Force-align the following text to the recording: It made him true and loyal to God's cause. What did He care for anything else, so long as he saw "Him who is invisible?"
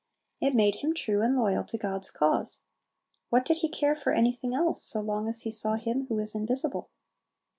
It 0.41 0.55
made 0.55 0.77
him 0.77 0.95
true 0.95 1.21
and 1.21 1.35
loyal 1.37 1.63
to 1.65 1.77
God's 1.77 2.09
cause. 2.09 2.61
What 3.29 3.45
did 3.45 3.59
He 3.59 3.69
care 3.69 3.95
for 3.95 4.11
anything 4.11 4.55
else, 4.55 4.81
so 4.83 4.99
long 4.99 5.29
as 5.29 5.41
he 5.41 5.51
saw 5.51 5.75
"Him 5.75 6.07
who 6.07 6.17
is 6.17 6.33
invisible?" 6.33 6.89